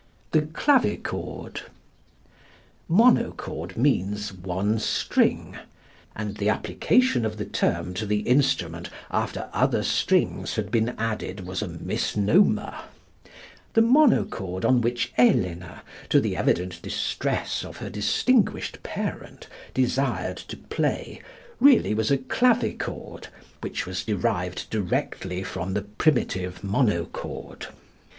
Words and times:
The 0.31 0.41
Clavichord. 0.41 1.61
Monochord 2.87 3.77
means 3.77 4.33
"one 4.33 4.79
string," 4.79 5.57
and 6.15 6.37
the 6.37 6.49
application 6.49 7.23
of 7.23 7.37
the 7.37 7.45
term 7.45 7.93
to 7.93 8.07
the 8.07 8.21
instrument 8.21 8.89
after 9.11 9.47
other 9.53 9.83
strings 9.83 10.55
had 10.55 10.71
been 10.71 10.95
added 10.97 11.45
was 11.45 11.61
a 11.61 11.67
misnomer. 11.67 12.73
The 13.73 13.83
monochord 13.83 14.65
on 14.65 14.81
which 14.81 15.13
Elena, 15.19 15.83
to 16.09 16.19
the 16.19 16.35
evident 16.35 16.81
distress 16.81 17.63
of 17.63 17.77
her 17.77 17.91
distinguished 17.91 18.81
parent, 18.81 19.45
desired 19.75 20.37
to 20.37 20.57
play, 20.57 21.21
really 21.59 21.93
was 21.93 22.09
a 22.09 22.17
clavichord, 22.17 23.27
which 23.61 23.85
was 23.85 24.03
derived 24.03 24.67
directly 24.71 25.43
from 25.43 25.75
the 25.75 25.83
primitive 25.83 26.63
monochord. 26.63 27.67